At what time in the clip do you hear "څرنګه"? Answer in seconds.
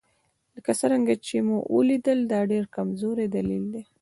0.79-1.13